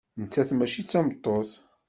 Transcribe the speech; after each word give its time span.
Nettat 0.21 0.49
mačči 0.53 0.81
d 0.83 0.87
tameṭṭut. 0.87 1.51